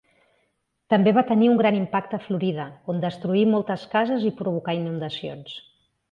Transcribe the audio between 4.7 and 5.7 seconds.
inundacions.